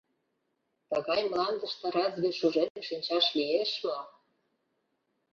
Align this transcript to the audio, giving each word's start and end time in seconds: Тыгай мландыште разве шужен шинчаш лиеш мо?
Тыгай 0.89 1.21
мландыште 1.31 1.87
разве 1.97 2.29
шужен 2.39 2.69
шинчаш 2.87 3.25
лиеш 3.37 3.71
мо? 3.85 3.97